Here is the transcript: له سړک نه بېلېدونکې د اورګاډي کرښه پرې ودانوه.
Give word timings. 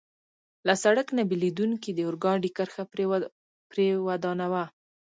له 0.67 0.73
سړک 0.83 1.07
نه 1.17 1.23
بېلېدونکې 1.29 1.89
د 1.93 1.99
اورګاډي 2.07 2.49
کرښه 2.57 2.83
پرې 3.71 3.87
ودانوه. 4.07 4.63